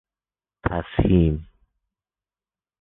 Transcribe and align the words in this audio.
تسهیم 0.63 1.45